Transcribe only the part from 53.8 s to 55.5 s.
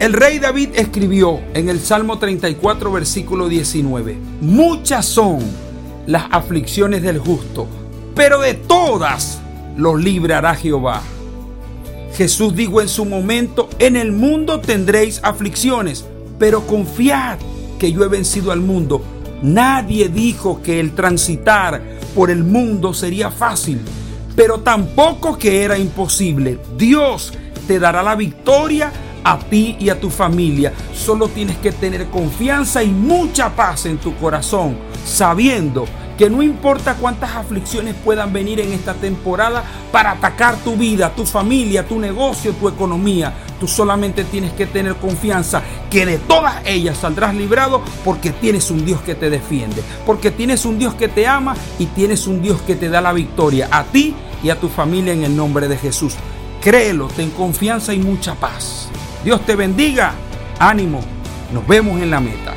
ti y a tu familia en el